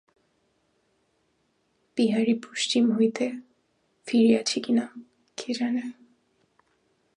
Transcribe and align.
বিহারী 1.97 2.33
পশ্চিম 2.33 2.83
হইতে 2.91 3.25
ফিরিয়াছে 4.07 4.57
কি 4.59 4.71
না, 4.73 4.85
কে 5.37 5.49
জানে। 5.53 5.83